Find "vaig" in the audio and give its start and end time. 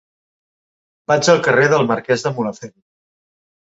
1.11-1.29